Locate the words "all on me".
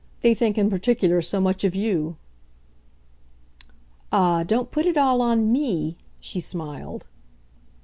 4.97-5.95